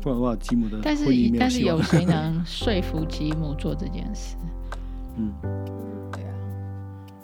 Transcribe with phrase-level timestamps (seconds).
[0.00, 1.04] 不然的话，吉姆的但是
[1.38, 4.36] 但是有谁能说服吉姆做这件事？
[5.18, 5.32] 嗯，
[6.12, 6.32] 对啊，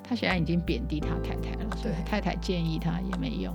[0.03, 3.55] 他现在已经贬低他太太了，所以太太建议他也没用，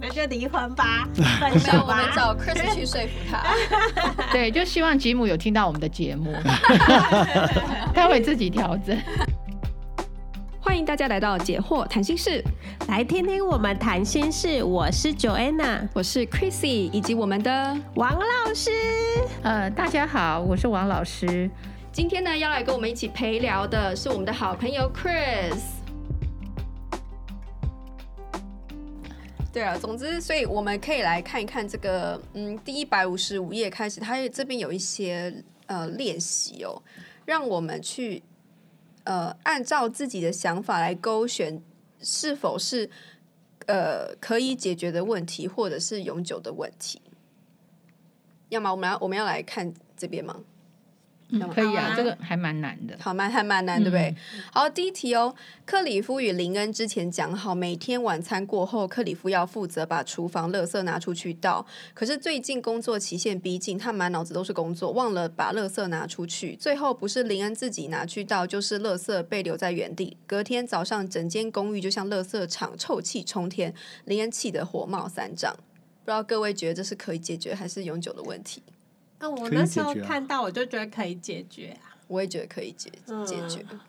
[0.00, 1.06] 那就离婚吧。
[1.14, 3.42] 分手吧，我们找 Chris 去说服他。
[4.32, 6.32] 对，就希望吉姆有听到我们的节目，
[7.92, 8.96] 他会自己调整。
[10.60, 12.42] 欢迎大家来到解惑谈心室，
[12.88, 14.62] 来听听我们谈心事。
[14.62, 18.70] 我是 Joanna，我是 Chrissy，以及我们的王老师。
[19.42, 21.48] 呃，大家好，我是王老师。
[21.92, 25.58] 今天呢，要来跟我们一起陪聊的是我们的好朋友 Chris。
[29.52, 35.32] 对啊，总之，所以我们可以来看一看这个，嗯，第一百五十五页开始，它这边有一些
[35.66, 36.82] 呃练习哦，
[37.24, 38.22] 让我们去。
[39.04, 41.60] 呃，按照自己的想法来勾选，
[42.02, 42.90] 是否是
[43.66, 47.00] 呃可以解决的问题，或者是永久的问题。
[48.48, 50.40] 要么我们来我们要来看这边吗？
[51.32, 52.94] 嗯、可以啊，这个还蛮难的。
[53.00, 54.14] 好，蛮还蛮难，对不对？
[54.34, 55.34] 嗯、好，第一题哦。
[55.64, 61.64] 克里夫与林恩之前讲好，每天晚餐过后，克里夫要负责把厨房垃圾拿出去倒。
[61.94, 66.54] 可是最近工作期限逼近，他满脑子都是工作，忘了把垃圾拿出去。
[66.56, 70.16] 最后不是林恩自己拿去倒，就是垃圾被留在原地。
[70.26, 73.72] 隔天早上，整间公寓就像垃圾场，臭气冲天。
[74.04, 75.54] 林恩气得火冒三丈。
[76.04, 78.60] 不知道各位觉得这是可以解决还是永久的问题？
[79.22, 81.94] 那我那时候看到，我就觉得可以解决啊。
[82.08, 82.90] 我也觉得可以解
[83.24, 83.80] 解决，嗯、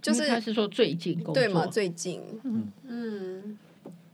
[0.00, 1.66] 就是他是说最近工作对吗？
[1.66, 3.58] 最近，嗯嗯，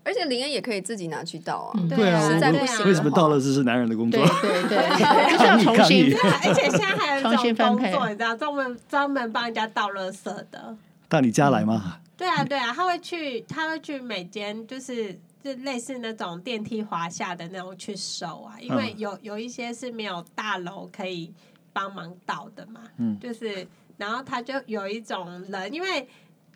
[0.02, 1.78] 而且林恩也可以自己拿去倒啊。
[1.78, 4.20] 嗯、对啊，实在不行，为什么倒了这是男人的工作？
[4.40, 6.10] 对对对， 就是要重新。
[6.10, 10.76] 对啊，而且现在还有一种工作，你知道，专门专门帮人家倒垃圾的。
[11.08, 12.00] 到你家来吗？
[12.16, 15.16] 对啊对啊，他会去，他会去每间就是。
[15.44, 21.30] 就类似那种电梯滑下的那种去收啊，因为有有一些是没有大楼可以
[21.70, 23.68] 帮忙倒的嘛，嗯，就是
[23.98, 26.08] 然后他就有一种人，因为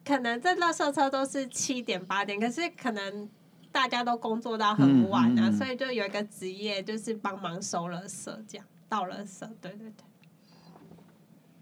[0.03, 3.29] 可能这垃圾车都是七点八点，可是可能
[3.71, 5.51] 大家都工作到很晚啊，嗯嗯。
[5.51, 10.05] 嗯，所以就有一个职业就是帮忙收垃圾，这样倒垃圾，对对对，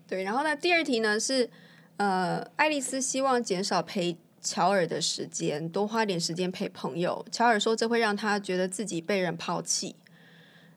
[0.06, 1.50] 对，然后呢，第二题呢是
[1.96, 4.16] 呃，爱丽丝希望减少陪。
[4.46, 7.26] 乔尔的时间，多花点时间陪朋友。
[7.32, 9.96] 乔尔说这会让他觉得自己被人抛弃。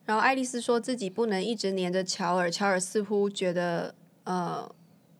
[0.05, 3.93] 然后爱丽丝说自己不能一直黏着乔尔，乔尔似乎觉得，
[4.23, 4.67] 呃，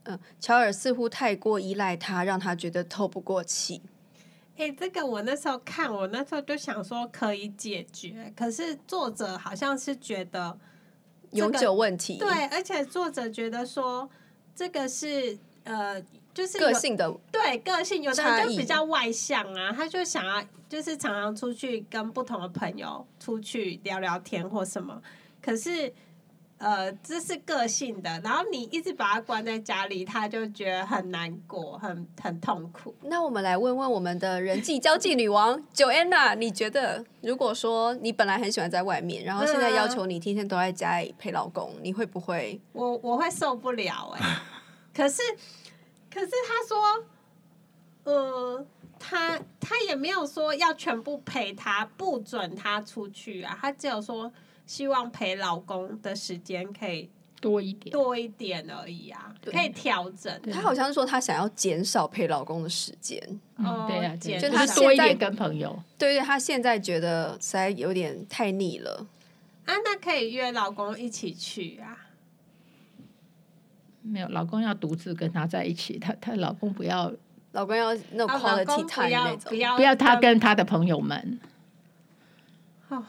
[0.01, 3.83] 呃，乔尔似乎太过依赖他，让他觉得透不过气。
[4.57, 10.57] 诶，这个我那时候看，我那时候就想说可以解决，可是作者好像是觉得、
[11.31, 12.17] 这个、永久问题。
[12.17, 14.09] 对，而且作者觉得说
[14.55, 16.03] 这个是呃。
[16.34, 25.01] 就是个性的对个性，有的人就比较外向啊，他就想要就是常常出去跟不同的朋友出去聊聊天或什么。
[25.41, 25.91] 可是
[26.59, 32.94] 呃，这是个性的，然后你一直把他关在家里，他就觉得很难过，很很痛苦。
[33.03, 42.61] 那我们来问问我们的人际交际女王 Joanna，你觉得如果说你本来很喜欢在外面，然后现在要求你天天都在家里陪老公，你会不会？
[42.73, 44.40] 我我会受不了哎、欸，
[44.94, 45.22] 可是。
[46.14, 47.06] 可是他说，
[48.03, 48.66] 呃，
[48.97, 53.58] 他他也没有说要全部陪他，不准他出去啊。
[53.62, 54.31] 他只有说
[54.66, 57.09] 希望陪老公的时间可以
[57.40, 60.42] 多一点，多一点而已啊，可以调整。
[60.52, 63.22] 他好像是说他想要减少陪老公的时间。
[63.58, 65.78] 嗯，对啊，就他多一点跟朋友。
[65.97, 69.06] 对对，他现在觉得实在有点太腻了。
[69.66, 72.09] 啊，那可以约老公一起去啊。
[74.01, 77.11] 没有，老公要独自跟他在一起，她她老公不要，
[77.51, 81.39] 老公要那种 quality time 那种，不要不要他跟他的朋友们。
[82.87, 83.03] 哦，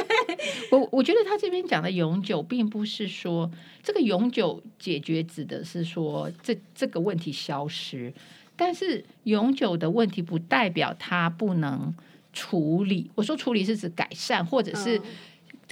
[0.72, 3.50] 我我觉得他这边讲的永久，并不是说
[3.82, 8.12] 这个永久解决指的是说这这个问题消失，
[8.56, 11.94] 但是永久的问题不代表他不能
[12.32, 13.10] 处理。
[13.14, 15.00] 我说处理是指改善或者是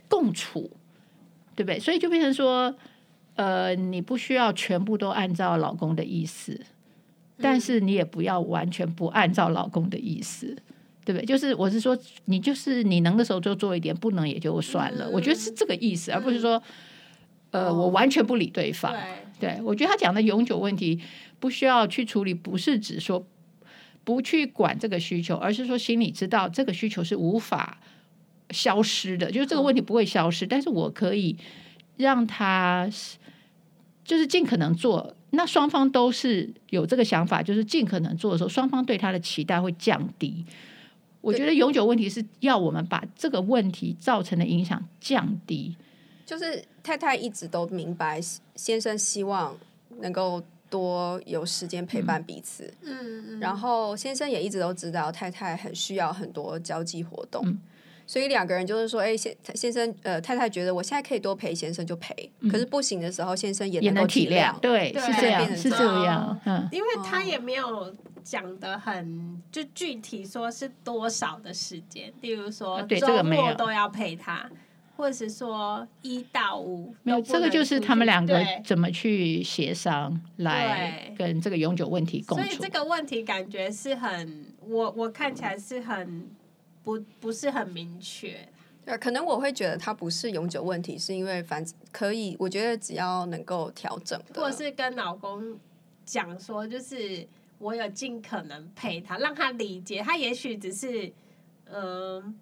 [0.07, 0.79] 共处，嗯、
[1.57, 1.81] 对不对？
[1.81, 2.77] 所以就变成说。
[3.35, 6.61] 呃，你不需要全部都按照老公的意思，
[7.39, 10.55] 但是你也不要完全不按照老公的意思，
[11.05, 11.25] 对不对？
[11.25, 15.09] 就是我是说，你就是你能的时候就做一点，不能也就算了。
[15.09, 16.63] 我觉得是这个意思，而不是说，
[17.51, 18.95] 呃，我完全不理对方。
[19.39, 21.01] 对，我觉得他讲的永久问题
[21.39, 23.27] 不需要去处理，不是指说
[24.05, 27.81] 不去管这个需求，而是说心里知道这个需求是无法
[28.51, 31.35] 消失的，就是这个问题不会消失，但是我可以
[32.01, 32.91] 让他。
[34.03, 40.45] 就是尽可能做，那双方都是有这个想法，就是尽可能做的时候，双方对他的期待会降低。
[41.21, 45.77] 我觉得永久问题是要我们把这个问题造成的影响降低。
[46.27, 48.21] 就是太太一直都明白，
[48.57, 49.57] 先生希望
[50.01, 52.75] 能够多有时间陪伴彼此。
[52.83, 53.39] 嗯嗯。
[53.39, 57.47] 然后先生也一直都知道太太很需要很多交际活动。
[57.47, 57.61] 嗯
[58.11, 65.01] 所以两个人就是说，哎，先先生，呃，太太觉得我现在可以多陪先生就陪，嗯、可是不行的时候，先生也也能体谅，对，对。
[65.01, 74.51] 是这样，是这样，哦、嗯，因为他也没有讲的很就具体说是多少的时间，例如说周末都要陪他，啊、
[74.97, 86.29] 或者是说一到五，没有，这个就是他们两个怎么去协商来跟这个永久问题共处，所以这个问题感觉是很，我我看起来是很。
[86.83, 88.49] 不不是很明确，
[88.87, 95.59] 对，可能我会觉得它不是永久问题，是因为反正可以，我觉得只要能够调整，或者是跟老公
[96.07, 97.27] 讲说，就是
[97.59, 101.07] 我有尽可能陪他，让他理解，他也许只是
[101.67, 102.35] 嗯、呃，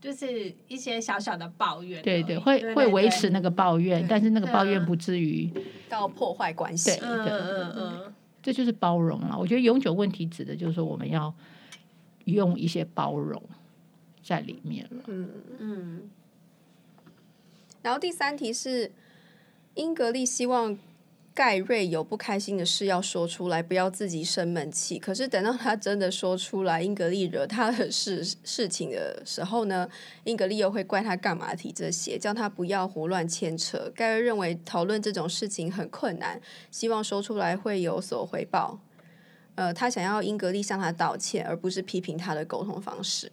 [0.00, 5.50] 就是一些小小的抱怨，对对，会对对对会维持那个抱怨，但是那个抱怨不至于
[5.88, 9.36] 到破坏关系，嗯嗯嗯，这就是包容了。
[9.36, 11.34] 我觉得永久问题指的就是说我们要。
[12.32, 13.42] 用一些包容
[14.22, 15.02] 在里面了。
[15.06, 16.10] 嗯嗯。
[17.82, 18.92] 然后第三题是，
[19.74, 20.76] 英格丽希望
[21.32, 24.98] 盖瑞有不开心的事要说出来，不要自己生闷气。
[24.98, 29.88] 可是等到他真的说出来，英格丽惹他的事事情的时候呢，
[30.24, 33.90] 英格丽又会怪他干嘛提这些，叫他不要胡乱牵扯。
[33.94, 36.40] 盖瑞认为讨论这种事情很困难，
[36.72, 38.80] 希望说出来会有所回报。
[39.58, 43.28] 呃，他想要英格丽向他道歉，而不是批评他的沟通方式。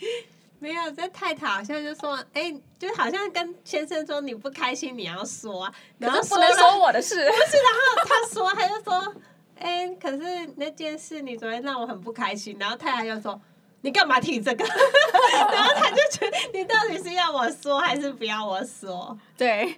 [0.58, 7.16] 没有，这太太好像就说，哎、欸，就好像跟先生说你不开心，你要说啊，然后不能说我的事。
[7.16, 9.14] 不是，然后他说，他就说，
[9.58, 13.38] 哎、欸，可是那件事你昨天让我很不开心，然后太太就说，
[13.82, 14.64] 你干嘛提这个？
[15.52, 19.18] 然后他就觉得，你到底是要我说还是不要我说？
[19.36, 19.76] 对。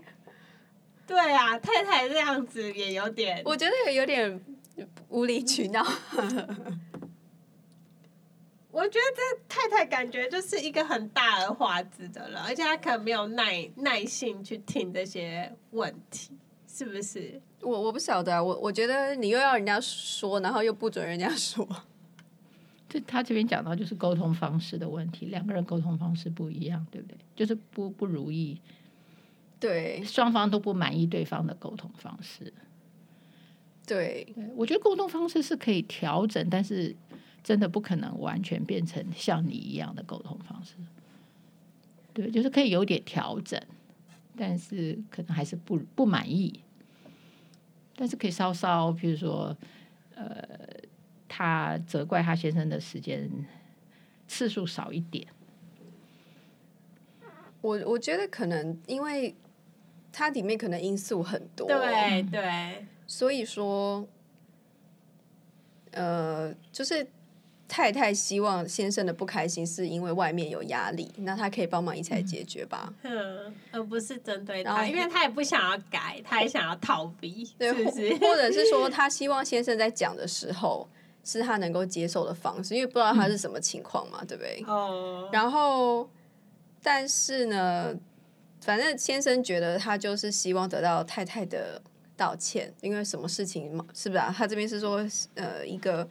[1.06, 4.40] 对啊，太太这样子也有点，我觉得也有点
[5.08, 5.86] 无理取闹。
[8.70, 16.32] 我觉得这太太感觉就是一个很大而化之的了，而且她可能没有耐耐性去听这些问题，
[16.68, 17.40] 是不是？
[17.62, 21.66] 我我不晓得啊，我我觉得你又要人家说，然后又不准人家说。
[22.88, 27.16] 这他这边讲到就是沟通方式的问题，两个人沟通方式不一样，对不对？
[27.34, 28.60] 就是不不如意。
[29.58, 32.52] 对，双方都不满意对方的沟通方式。
[33.86, 36.94] 对，对，我觉得沟通方式是可以调整，但是
[37.42, 40.74] 真的不可能完全变成像你一样的沟通方式。
[42.12, 43.58] 对，就是可以有点调整，
[44.36, 46.60] 但是可能还是不不满意。
[47.94, 49.56] 但是可以稍稍，比如说，
[50.16, 50.46] 呃，
[51.26, 53.30] 他责怪他先生的时间
[54.28, 55.26] 次数少一点。
[57.62, 59.34] 我我觉得可能因为。
[60.18, 64.02] 它里面可能因素很多，对对，所以说，
[65.90, 67.06] 呃，就是
[67.68, 78.14] 太太希望先生的不开心是因为外面有压力，那他可以帮忙一起来解决吧，嗯，而不是针对他，因为他也不想要改，他也想要逃避，对，是不是？
[78.16, 80.88] 或者是说 他希望先生在讲的时候
[81.24, 84.64] 是他能够接受的方式，因为不知道他是什么情况嘛，嗯、对不对？
[84.66, 86.08] 哦，然后，
[86.82, 87.94] 但是呢。
[88.66, 91.80] 反正先生觉得他就是希望得到太太的
[92.16, 94.34] 道歉，因为什么事情嘛，是不是啊？
[94.36, 95.06] 他这边是说，
[95.36, 96.08] 呃，一个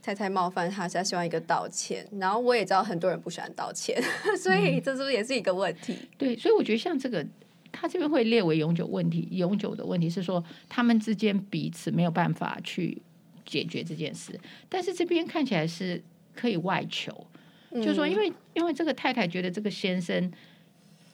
[0.00, 2.06] 太太冒犯他，他希望一个道歉。
[2.20, 4.00] 然后我也知道很多人不喜欢道歉，
[4.38, 5.96] 所以这是不是也是一个问题？
[6.16, 7.26] 对，所以我觉得像这个，
[7.72, 9.26] 他这边会列为永久问题。
[9.32, 13.02] 永久的问题是说，他们之间彼此没有办法去
[13.44, 14.38] 解决这件事，
[14.68, 16.00] 但是这边看起来是
[16.32, 17.26] 可以外求，
[17.72, 20.30] 嗯、就是说，因为因为这个太太觉得这个先生。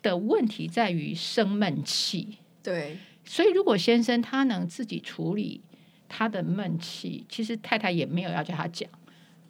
[0.06, 5.60] 的问题在于生闷气，对，所以如果先生他能自己处理
[6.08, 8.88] 他的闷气，其实太太也没有要叫他讲，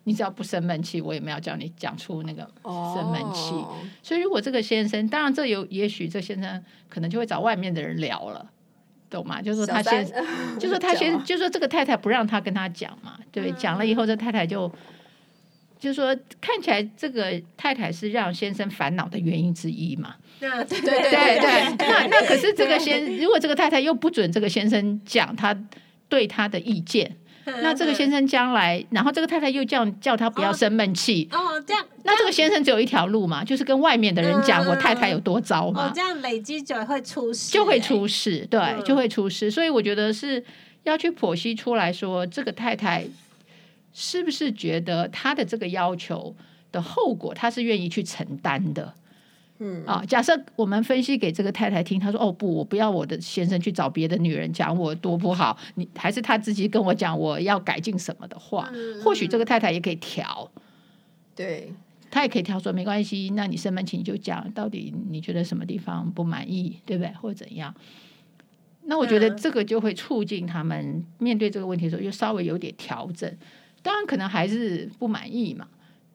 [0.05, 3.51] 你只要不生闷气，我也没有叫你讲出那个生闷气。
[3.51, 3.77] Oh.
[4.03, 8.51] 所以如果这个先生，当然这有也许这先生可能就会找外面的人聊了，
[9.11, 9.43] 懂吗？
[9.43, 10.07] 就是说他先，
[10.59, 14.73] 就是说他 先，就是说这个太太不让他跟他讲嘛，对，讲了以后这太太就。
[15.79, 20.15] 就是说，看起来这个太太是让先生烦恼的原因之一嘛？
[20.41, 21.77] 对对对对。
[21.79, 25.57] 那那可是这个先，如果这个太太又不准这个先生讲他
[26.09, 27.15] 对他的意见，
[27.45, 31.29] 那这个先生将来，然后这个太太又叫叫他不要生闷气。
[31.31, 31.85] 哦，这样。
[32.05, 35.89] 那这个先生只有一条路嘛，就是跟外面的人讲我太太有多糟嘛。
[35.89, 37.53] 哦，这样累积就会出事。
[37.53, 39.51] 就会出事，对，就会出事。
[39.51, 40.43] 所以我觉得是
[40.85, 43.07] 要去剖析出来说，这个太太。
[43.99, 46.37] 是不是觉得他的这个要求
[46.71, 48.93] 的后果，他是愿意去承担的？
[49.59, 60.51] 嗯啊，假设我们分析给这个太太听，她说：“哦不，我不要我的先生去找别的女人讲我多不好，你还是他自己跟我讲我要改进什么的话，嗯或许这个太太也可以调，
[61.35, 61.73] 对，
[62.11, 67.75] 她也可以调说没关系，那你生闷气你就讲，到底你觉得什么地方不满意，对不对，或者怎样？
[68.85, 73.35] 那我觉得这个就会促进他们面对这个问题的时候，又稍微有点调整。
[73.87, 75.69] 当然可能还是不满意嘛，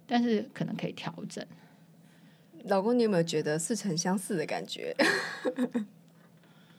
[0.05, 1.45] 但是可能可以调整。”
[2.65, 4.93] 老公，你有没有觉得似曾相似的感觉？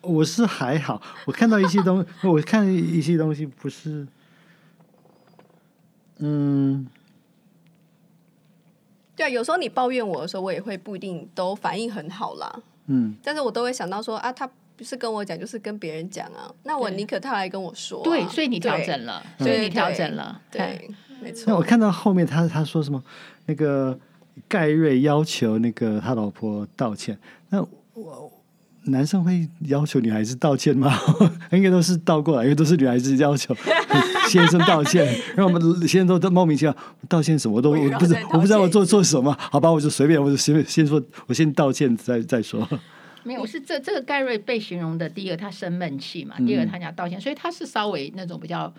[0.03, 4.07] 我是还好，我看到一些东，我看一些东西不是，
[6.19, 6.87] 嗯，
[9.17, 12.63] 对啊，有时候你抱怨我的时候，我也会不一定都反应很好啦。
[12.87, 16.51] 嗯，但是我都会想到说啊，他不是跟我讲，就是跟别人讲啊。
[16.65, 18.05] 那我宁可他来跟我说、啊。
[18.05, 20.91] 对，所以你调整了，所以你调整了，对，
[21.23, 21.45] 没错。
[21.47, 23.03] 那我看到后面他他说什么，
[23.47, 23.99] 那个
[24.49, 27.19] 盖瑞要求那个他老婆道歉，
[27.51, 27.61] 那
[27.95, 28.33] 我
[28.85, 30.93] 男生会要求女孩子道歉吗？
[31.53, 33.55] 应该都是倒过来，因为都是女孩子要求
[34.29, 36.75] 先生道歉，然后我们先生都都莫名其妙
[37.09, 42.69] 道歉什么，都我不是我不知道我做错什么，好吧，我就随便，我就随便先说，我先道歉再再说。
[43.25, 48.73] 没有，是这这个盖瑞被形容的，第一个他生闷气嘛，嗯第二个他讲道歉，所以他是稍微那种比较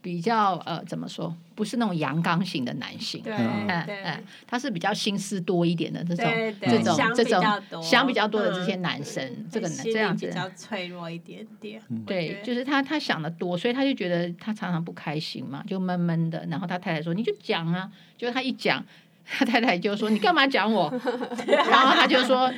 [0.00, 6.26] 比较呃怎么说，不是那种阳刚型的男性，对嗯嗯他是比较心思多一点的这种
[6.60, 11.80] 这种想这种想比较多的这些嗯男生，这个这样子比较脆弱一点点。
[11.88, 16.46] 我对就是他他想的多，所以他就觉得他常常不开心嘛，就闷闷的。
[16.50, 18.84] 然后他太太说：“你就讲啊。”就他一讲，
[19.26, 20.88] 他太太就说：“你干嘛讲我？”
[21.48, 22.52] 然后他就说：“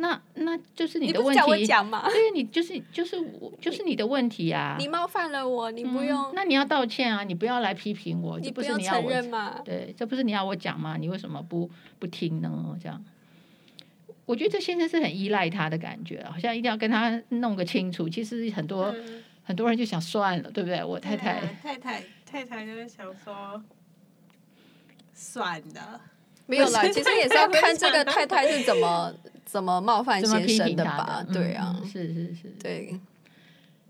[0.00, 2.02] 那那就是你的问你不是叫我题，讲吗？
[2.08, 4.76] 对，你就是就是我就是你的问题啊。
[4.78, 9.60] 你冒犯了我，你不用，嗯那你要道歉啊，你不要来批评我，这不是你要我认嘛？
[9.64, 10.96] 对，这不是你要我讲吗？
[10.98, 12.76] 你为什么不不听呢？
[12.82, 13.04] 这样，
[14.26, 18.08] 我觉得这先生是很依赖他的感觉，好像一定要跟他弄个清楚。
[18.08, 20.84] 其实很多、嗯很多人就想算了，对不对？
[20.84, 23.60] 我太太、啊太太太太就是想说，
[25.12, 26.00] 算了，
[26.46, 29.12] 没有啦，其实也是要看这个太太是怎么
[29.50, 31.24] 怎么冒犯先生的吧？
[31.26, 31.34] 的？
[31.34, 33.00] 对啊嗯，是是是，对，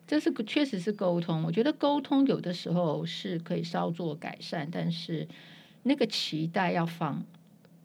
[0.07, 1.43] 这是确实是沟通。
[1.43, 5.29] 我觉得沟通有的时候是可以稍作改善，但是
[5.83, 7.23] 那个期待要放，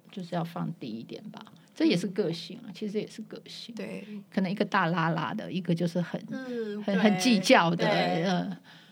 [0.09, 1.45] 就是要放低一点吧。
[1.75, 3.75] 这也是个性啊，其实也是个性。
[3.75, 8.23] 对，可能一个大拉拉的，一个就是很、嗯，很很计较的，对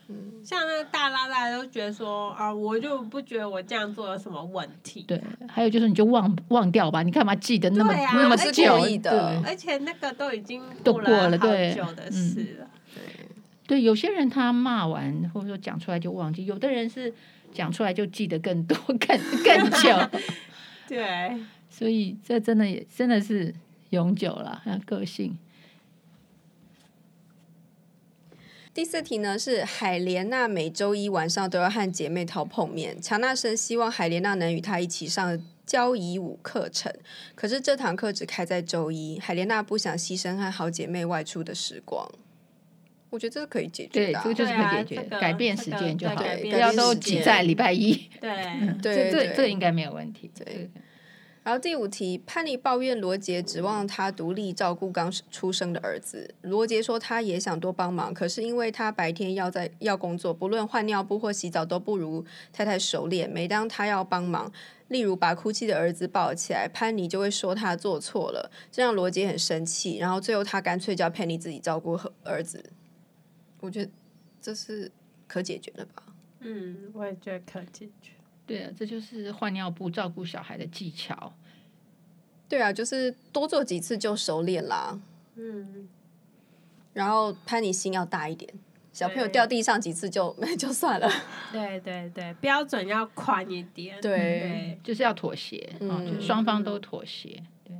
[0.08, 0.44] 嗯。
[0.44, 5.02] 像那个大拉拉都觉得说啊，我就不觉得我这样做有什么问题。
[5.08, 8.78] 对，还有就是你就忘忘掉吧，你干嘛记得那么、啊那么而且久？
[8.98, 12.70] 的对而且那个都已经都过了对久的事了。
[13.66, 17.12] 对，有些人他骂完或者说讲出来就忘记，有的人是
[17.52, 18.98] 讲出来就记得更多、更
[19.42, 20.20] 更久。
[20.86, 21.34] 对，
[21.70, 23.54] 所以这真的也真的是
[23.88, 25.34] 永久了，还有个性。
[28.74, 36.92] 第四题呢是海莲娜每周一晚上都要和姐妹淘碰面，强纳森希望海莲娜能与她一起上交谊舞课程，
[37.36, 42.04] 可是这堂课只开在周一，海莲娜不想牺牲和好姐妹外出的时光。
[43.10, 44.34] 我觉得这是可以解决对，的、啊这个。
[44.34, 47.92] 就是可以解决，对啊这个改变时间就好，不要都挤在礼拜一。
[48.20, 48.28] 对，
[48.60, 50.28] 嗯对这这对这个应该没有问题。
[51.44, 56.34] 然后第五题，潘妮抱怨罗杰指望他独立照顾刚出生的儿子。
[56.40, 63.28] 罗杰说他也想多帮忙，可是因为他白天要在要工作，不论换尿布或洗澡都不如太太熟练。
[63.28, 64.50] 每当他要帮忙，
[64.88, 69.98] 例如把哭泣的儿子抱起来，潘妮就会说他做错了，这让罗杰很生气。
[69.98, 72.64] 然后最后他干脆叫潘妮自己照顾儿子。
[73.60, 73.90] 我觉得
[74.40, 74.90] 这是
[75.26, 76.04] 可解决的吧？
[76.40, 78.12] 嗯，我也觉得可解决。
[78.46, 81.32] 对啊，这就是换尿布、照顾小孩的技巧。
[82.48, 85.00] 对啊，就是多做几次就熟练啦。
[85.36, 85.88] 嗯，
[86.92, 88.52] 然后潘妮心要大一点，
[88.92, 91.10] 小朋友掉地上几次就 就算了。
[91.50, 94.00] 对对对，标准要宽一点。
[94.00, 97.42] 对对，就是要妥协，啊、嗯就是双方都妥协。
[97.64, 97.74] 对，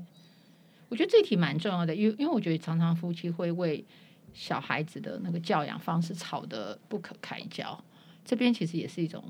[0.89, 3.85] 我觉得这题蛮重要的，因为因为我觉得常常夫妻会为
[4.33, 7.85] 小孩子的那个教养方式吵得不可开交，
[8.25, 9.23] 这边其实也是一种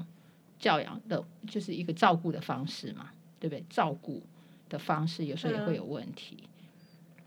[0.64, 3.62] 教养的，就是一个照顾的方式嘛，对不对？
[3.68, 4.22] 照顾
[4.70, 6.44] 的方式有时候也会有问题，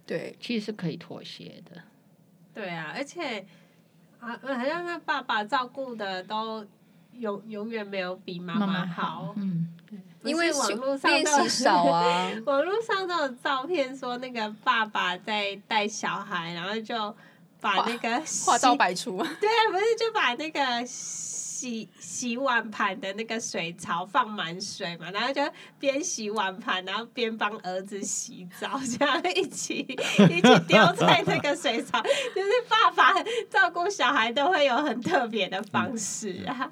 [0.08, 1.84] 对，其实是可以妥协的。
[2.56, 3.46] 对啊，而且
[4.20, 6.66] 啊，好像那爸爸照顾的都
[7.14, 9.72] 永永远没有比妈妈妈妈好，嗯，
[10.24, 12.32] 因为网络上练都有习少啊。
[12.48, 17.16] 网络上都有照片说那个爸爸在带小孩，然后就
[17.60, 25.42] 把那个花招百出， 对，不是就把那个洗洗碗盘的那个水槽放满水嘛，然后就
[25.80, 29.80] 边洗碗盘，然后边帮儿子洗澡，这样一起
[30.30, 32.00] 一起 丢在那个水槽，
[32.36, 33.14] 就是爸爸
[33.50, 36.72] 照顾小孩都会有很特别的方式啊。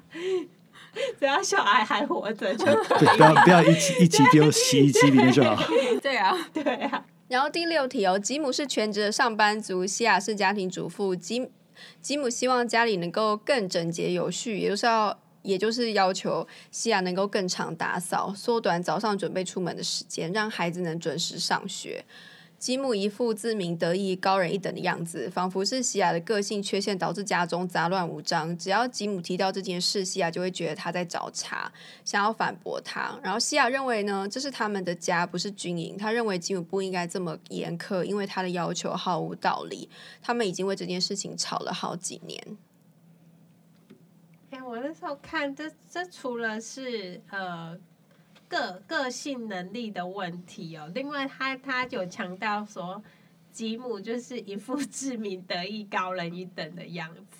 [1.18, 5.62] 只要小孩还活着就可以，对，不要不要一起 一起丢洗衣机里面就好。
[6.00, 7.04] 对啊，对啊。
[7.28, 11.14] 然后第六题哦，吉姆是全职的上班族，西亚是家庭主妇。
[11.14, 11.50] 吉
[12.00, 22.04] 吉姆希望家里能够更整洁有序，也就是要，也就是要求西亚能够更常打扫，缩短早上准备出门的时间，让孩子能准时上学。
[22.58, 28.56] 吉姆一副自鸣得意、高人一等的样子，仿佛是西亚的个性缺陷导致家中杂乱无章。
[28.56, 31.70] 只要吉姆提到这件事，西亚就会觉得他在找茬，
[32.02, 33.18] 想要反驳他。
[33.22, 35.98] 然后西亚认为呢，这是他们的家，不是军营。
[35.98, 39.88] 他认为吉姆不应该这么严苛，因为他的要求毫无道理。
[40.22, 42.58] 他们已经为这件事情吵了好几年。
[44.50, 47.78] 哎，我那时候看这，这除了是呃。
[48.48, 53.02] 个个性能力的问题哦，另外他他有强调说，
[53.52, 57.38] 吉姆就是一副 自鸣得意、高人一等的样子。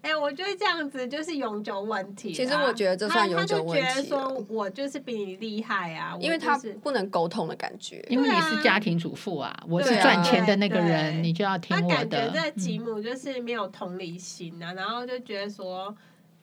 [0.00, 2.32] 哎，我觉得这样子就是永久问题。
[2.32, 3.84] 其实我觉得这算永久问题。
[3.84, 8.04] 他就觉得说我就是比你厉害啊，因为他不能沟通的感觉。
[8.08, 11.88] 因为你是家庭主妇啊，我是赚钱的那个人，你就要听我的。
[11.88, 15.94] 他感觉这吉姆就是没有同理心啊，然后就觉得说。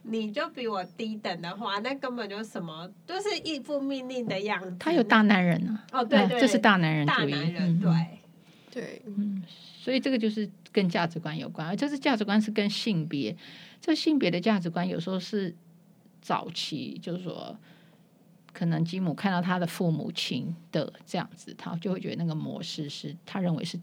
[0.08, 4.76] 你就比我低等的话，那根本就什么都、就是一副命令的样子。
[4.80, 5.84] 他有大男人啊！
[5.94, 7.32] 哦，对对，这是大男人主义。
[7.32, 8.20] 大男人对、嗯、
[8.72, 9.44] 对，嗯，
[9.80, 13.36] 所以这个就是跟价值观有关，而这是价值观是跟性别，
[13.82, 15.56] 这性别的价值观有时候是
[16.22, 17.58] 早期，就是说，
[18.54, 23.80] 可能吉姆看到他的父母亲的这样子，他就会觉得那个模式是他认为是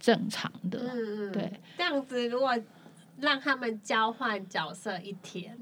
[0.00, 0.80] 正常的。
[0.92, 2.52] 嗯嗯，对，这样子如果。
[3.20, 5.56] 让他们交换角色一天，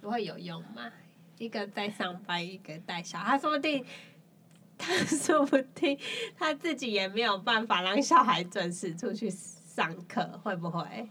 [0.00, 0.90] 不会有用吗？
[1.38, 3.84] 一个在上班，一个带小孩，他说不定，
[4.78, 5.98] 他说不定
[6.38, 11.08] 他自己也没有办法让小孩准时出去上课，会不会？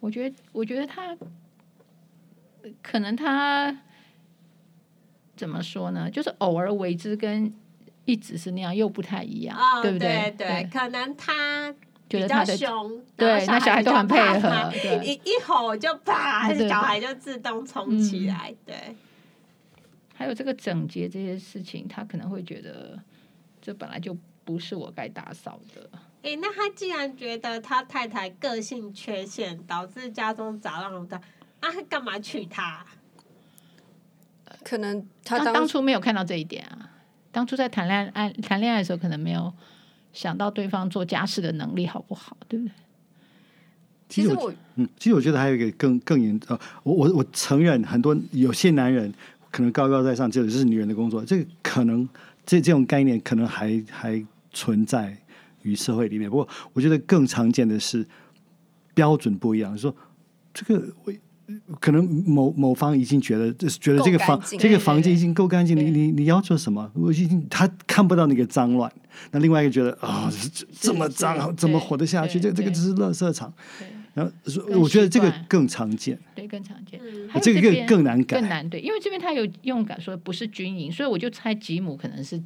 [0.00, 1.16] 我觉得，我觉得他
[2.82, 3.76] 可能他
[5.36, 6.10] 怎么说呢？
[6.10, 7.52] 就是偶尔为之，跟
[8.04, 10.32] 一直是那样又不太一样，哦、对不对？
[10.36, 11.74] 对，对，可能他。
[12.08, 18.94] 比较凶，对，那小孩都很配合，一一吼就啪，小孩就自动冲起来，对。
[20.14, 22.98] 还有这个整洁这些事情，他可能会觉得
[23.60, 25.90] 这本来就不是我该打扫的。
[26.22, 31.20] 诶，那他既然觉得他太太个性缺陷导致家中杂乱无章，
[31.60, 32.86] 啊，干嘛娶她？
[34.64, 36.90] 可能他当初没有看到这一点啊，
[37.30, 39.52] 当初在谈恋爱谈恋爱的时候，可能没有。
[40.16, 42.72] 想到对方做家事的能力好不好，对不对？
[44.08, 49.12] 其实我，嗯，其实我觉得还有一个更更严呃，我我我承认很多有些男人
[49.50, 52.08] 可能高高在上，就是女人的工作，这个可能
[52.46, 55.14] 这这种概念可能还还存在
[55.60, 56.30] 于社会里面。
[56.30, 58.06] 不过，我觉得更常见的是
[58.94, 59.94] 标准不一样，说
[60.54, 61.12] 这个我。
[61.80, 66.90] 可能某某方已经觉得，就是觉得这个房这个房间已经够干净，你你你要求什么？
[66.94, 68.90] 我已经他看不到那个脏乱，
[69.30, 70.32] 那另外一个觉得啊、哦，
[70.80, 72.40] 这么脏，怎么活得下去？
[72.40, 73.52] 这这个只是垃圾场。
[74.14, 74.32] 然后
[74.80, 76.98] 我觉得这个更常见，对，更常见。
[77.34, 82.42] 这，这个更更难改，更难对，因为这边他有用感说不是军营，所以我就猜吉姆可能是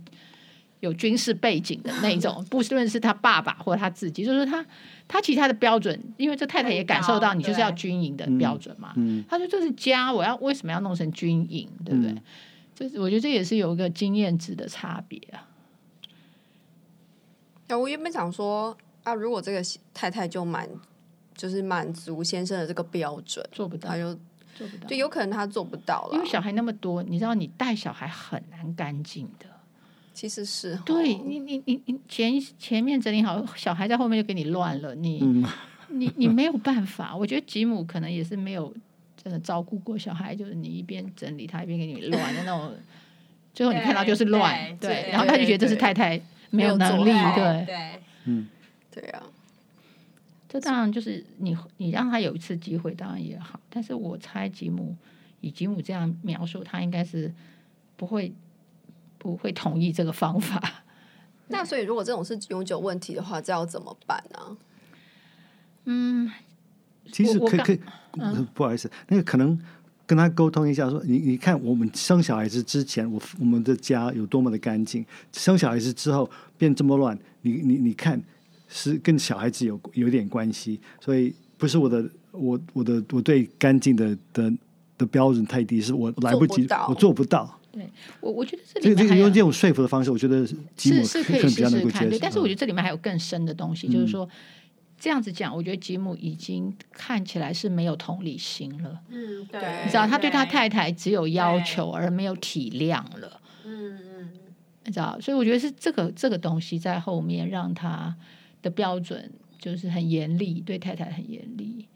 [0.80, 4.64] 有军事背景的那种，不论是他爸爸或者他自己，就是他。
[5.12, 8.92] 他其他的标准，因为这太太也感受到你就是要军营的标准嘛。
[8.94, 12.14] 嗯，他说这是家，我要为什么要弄成军营，对不对？
[12.76, 15.48] 就、嗯、是我觉得这也是有一个经验值的差别啊。
[17.66, 19.60] 那我原本想说啊，如果这个
[19.92, 20.68] 太太就满，
[21.34, 24.14] 就是满足先生的这个标准，做不到，他就
[24.54, 29.46] 做不到，对，有可能他做不到了，因为小孩那么多，你知道，你带小孩很难干净的。
[30.12, 35.42] 其实是对你，你你你前前面整理好，小孩在后面就给你乱了，你、嗯、
[35.88, 37.16] 你你没有办法。
[37.16, 38.74] 我觉得吉姆可能也是没有
[39.16, 42.74] 真的照顾过小孩，就是你一边整理，他一边给你乱的那种，
[43.54, 46.20] 最后你看到就是乱，对，对，然后他就觉得这是太太
[46.50, 48.46] 没有能力，对，对，嗯，
[48.90, 49.22] 对啊，
[50.48, 54.94] 这当然就是你你让他有一次机会，当然也好，但是我猜吉姆
[55.40, 57.32] 以吉姆这样描述，他应该是
[57.96, 58.32] 不会。
[59.20, 60.82] 不会同意这个方法。
[61.52, 64.56] 那所以，如果这种是永久问题的话，这要怎么办呢？
[65.84, 66.30] 嗯，
[67.12, 67.80] 其实可以可以，
[68.18, 69.58] 嗯，不好意思，那个可能
[70.06, 78.22] 跟他沟通一下，说你你看，我们生小孩子之前，我我们的家有多么的干净，生小孩子之后变这么乱，你你你看，
[78.68, 84.52] 是跟小孩子有有点关系，所以不是我的我我的我对干净的的
[84.96, 87.59] 的标准太低，是我来不及，做不我做不到。
[87.72, 87.88] 对
[88.20, 90.44] 我我觉得这这个这个里面还有用这种说服的方式，我觉得
[90.76, 92.10] 吉姆是是可以试能比较能够试看，对。
[92.10, 92.22] 接受。
[92.22, 94.28] 但是我觉得这里面还有更深的东西，嗯就是说
[94.98, 99.00] 这样子讲，我觉得吉姆已经看起来是没有同理心了。
[99.08, 103.40] 嗯，对，你知道，他对他太太只有要求而没有体谅了。
[103.64, 104.30] 嗯嗯，
[104.84, 108.14] 你知道，所以我觉得是这个这个东西在后面让他
[108.60, 111.86] 的标准就是很严厉，对太太很严厉。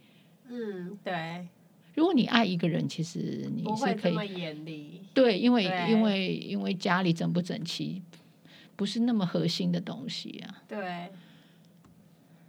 [0.48, 1.46] 嗯，对，
[1.94, 5.00] 如果你爱一个人，其实你是可以。
[5.14, 8.02] 对，因为因为因为家里整不整齐
[8.76, 10.62] 不是那么核心的东西啊。
[10.66, 11.08] 对，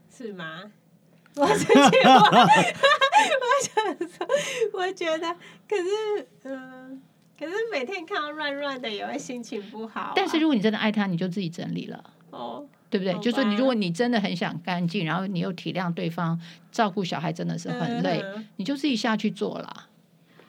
[0.10, 0.71] 是吗？
[1.38, 4.25] 我自己我我想说，
[4.73, 5.36] 我觉得，
[5.67, 7.01] 可是，嗯、
[7.38, 12.13] 可是每天看到乱乱的，也会心情不好啊、但是如果你真的爱他，你就自己整理了。
[12.31, 13.13] 哦，对不对？
[13.19, 16.39] 就说你，如果你真的很想干净，然后你又体谅对方，
[16.71, 19.88] 照顾小孩真的是很累，嗯你就自己下去做啦。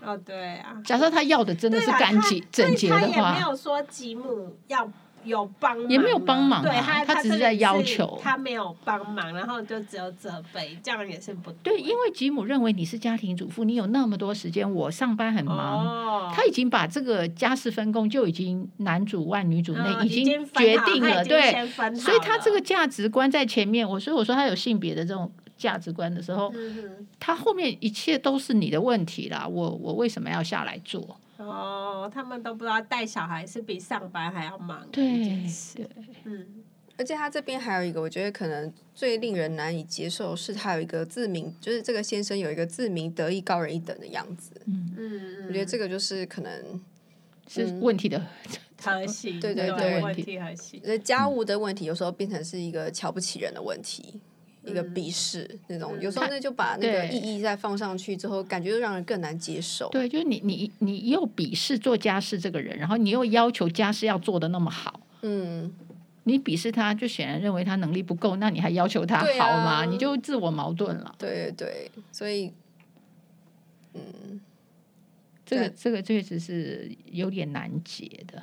[0.02, 4.88] 哦，对啊，假设他要的真的是干净、他整洁的所以他也没话，有说吉姆要
[5.26, 15.86] 有帮忙，也没有帮忙啊对他他只是在要求他没有帮忙，然后就只有责备，这样也是不对，因为吉姆认为你是家庭主妇，你有那么多时间，我上班很忙。
[15.86, 23.88] 哦，他已经把这个家事分工就已经男主外女主内、嗯已经决定了，对，所以他这个了价值观在前面。
[23.88, 29.46] 我所以我说他有性别的这种价值观的时候，嗯他后面一切都是你的问题啦。
[29.46, 31.18] 我我为什么要下来做？
[31.38, 35.74] 哦，他们都不知道带小孩是比上班还要忙的对一件事。
[35.78, 35.88] 对，
[36.24, 36.64] 嗯，
[36.96, 44.52] 而且他这边还有一个，我觉得可能最令人难以接受是，他有一个自鸣，就是这个先生有一个自鸣得意高人一等的样子。
[44.66, 46.80] 嗯，嗯我觉得这个就是可能，
[47.48, 48.20] 是问题的。
[48.78, 50.02] 核心对对对对。
[50.02, 50.80] 问题核心。
[50.84, 54.20] 那，家务的问题有时候变成是一个瞧不起人的问题，
[54.66, 55.92] 一个嗯鄙视那种。
[55.96, 59.88] 嗯有时候那就把那个意义再放上去之后，感觉就让人更难接受。
[59.88, 65.72] 对，就是你你你又鄙视做家事这个人，然后你又要求家事要做的那么好，嗯，
[66.24, 69.24] 你鄙视他，就显然认为他能力不够，那你还要求他好
[69.64, 69.82] 吗？
[69.82, 71.14] 啊你就自我矛盾了。
[71.18, 72.52] 对对，所以，
[73.94, 74.40] 嗯，
[75.44, 78.42] 这个对这个确实是有点难解的。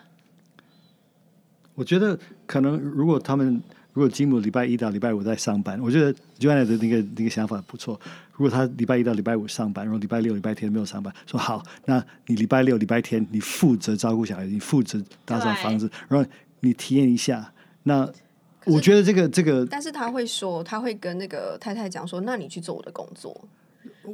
[1.76, 3.60] 我觉得可能如果他们
[3.94, 8.00] 如果吉姆礼拜一到礼拜五在上班，我觉得 Joanna 的那个那个想法不错。
[8.36, 16.28] 如果他礼拜一到礼拜五上班，然后礼拜六、礼拜天没有上班，说好，那你礼拜六、礼拜天你负责照顾小孩，你负责打扫房子，然后
[16.62, 17.54] 你体验一下。
[17.84, 18.10] 那
[18.66, 23.40] 我觉得这个这个，但是他会说，他会跟那个太太讲说，那你去做我的工作，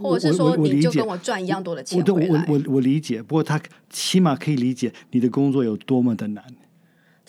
[0.01, 2.03] 或者是说你就跟我赚一样多的钱。
[2.05, 6.43] 我我我理解，不过他起码可以理解你的工作有多么的难。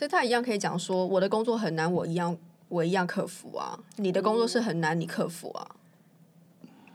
[0.00, 2.34] 所以他一样可以讲说，我的工作很难，我一样
[2.70, 3.78] 我一样克服啊。
[3.96, 5.76] 你的工作是很难，你克服啊。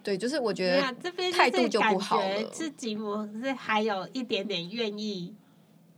[0.01, 5.31] 对，就是我觉得这边态度就不好觉了是吉姆是还有一点点愿意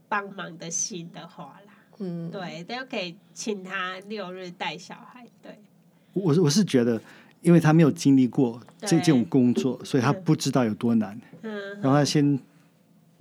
[0.06, 5.58] 帮忙的心的话啦，嗯，对，都可以请他六日带小孩，对，
[6.12, 7.00] 我是我是觉得，
[7.40, 11.18] 因为他没有经历过这对这种工作，所以他不知道有多难。
[11.40, 12.38] 嗯，然后他先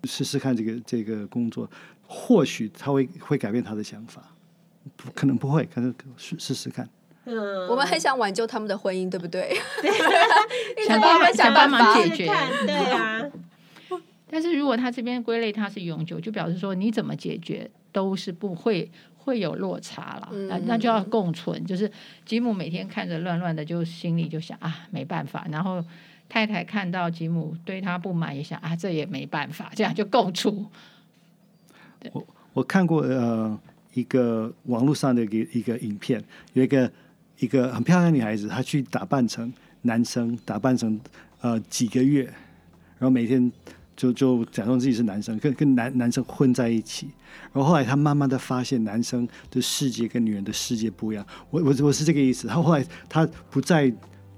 [0.03, 1.69] 试试看这个这个工作，
[2.07, 4.23] 或许他会会改变他的想法，
[4.95, 6.87] 不可能不会，可能试试试看。
[7.25, 9.53] 嗯，我们很想挽救他们的婚姻，对不对？
[10.87, 12.25] 想帮帮我们想办法忙解决。
[12.65, 13.21] 对啊，
[14.29, 21.65] 但是如果他这边归类他是永久，就表示说你怎么解决都是不会会有落差了，嗯那那就要共存。
[21.65, 21.91] 就是
[22.25, 25.83] 吉姆每天看着乱乱的，就心里就想啊没办法，然后
[26.29, 30.65] 太太看到吉姆对他不满，也想啊这也没办法，这样就共处。
[32.11, 33.59] 我我看过呃
[33.93, 36.91] 一个网络上的一个一个影片，有一个
[37.39, 40.99] 一个很漂亮的女孩子，她去打扮成男生，打扮成
[41.41, 43.51] 呃几个月，然后每天
[43.95, 47.09] 就就假装自己是男生，跟跟男男生混在一起。
[47.53, 51.25] 然后后来她慢慢的发现，男生的世界跟女人的世界不一样。
[51.49, 52.47] 我我我是这个意思。
[52.47, 53.91] 她后来她不再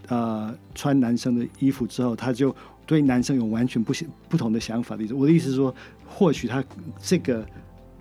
[0.08, 2.56] 呃穿男生的衣服之后，她就
[2.89, 3.93] 对男生有完全不
[4.28, 5.13] 不同的想法的意思。
[5.13, 5.73] 我的意思是说，
[6.08, 6.63] 或许他
[6.99, 7.45] 这个。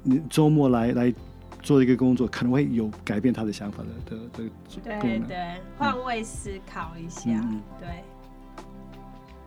[0.00, 1.12] 你周末来来
[1.60, 4.48] 做一个工作，可能会有改变他的想法的的的
[5.00, 5.20] 功能。
[5.20, 5.36] 对对，
[5.76, 7.88] 换位思考一下，嗯对，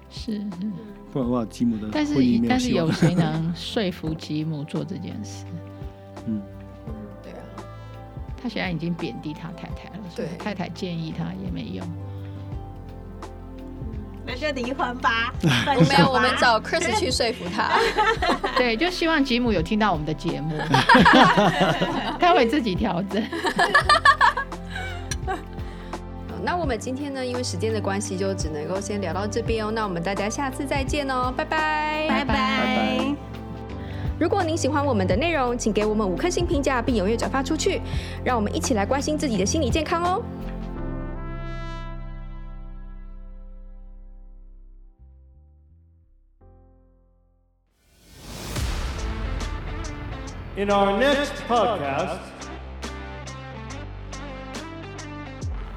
[0.09, 0.73] 是，嗯，
[1.11, 2.13] 不然的话，吉姆的但是
[2.47, 5.45] 但是有谁能 说服吉姆做这件事？
[6.27, 6.41] 嗯，
[7.23, 7.41] 对啊，
[8.43, 11.87] 他现在已经贬低他太太了，所以对太太建议他也没用。
[14.25, 17.71] 那就离婚吧， 没有，我们找 Chris 去说服他。
[18.55, 20.55] 对，就希望吉姆有听到我们的节目，
[22.19, 23.23] 他会自己调整。
[26.43, 29.71] 那我们今天呢，因为时间的关系，就只能够先聊到这边哦。
[29.71, 32.25] 那我们大家下次再见哦，拜拜，拜拜。
[32.25, 33.15] 拜拜。
[34.19, 37.81] 如果您喜欢我们的内容，请给我们五颗星评价，并踊跃转发出去，
[38.23, 40.21] 让我们一起来关心自己的心理健康哦。
[50.61, 52.19] In our next podcast，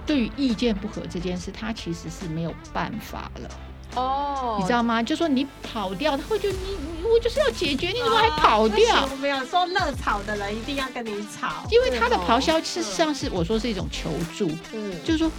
[0.04, 3.48] 对于意见不合这件事，他其实是没有办法了。
[3.94, 5.02] 哦，你知道吗？
[5.02, 9.08] 就说你跑掉，他会觉得你，你我就是要解决，你怎么还跑掉？
[9.10, 15.30] 我没有说乐吵的人一定要跟你吵，因为他的咆哮事实上是我说是一种求助，嗯，就是说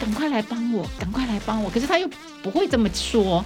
[0.00, 1.68] 赶快来帮我，赶快来帮我。
[1.68, 2.08] 可是他又
[2.42, 3.44] 不会这么说。